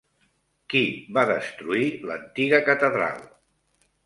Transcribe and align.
Qui 0.73 0.81
va 1.17 1.25
destruir 1.31 1.91
l'antiga 2.09 2.63
catedral? 2.71 3.23